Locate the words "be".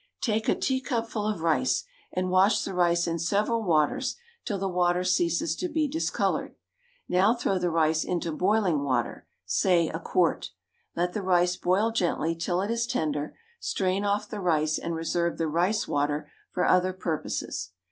5.69-5.87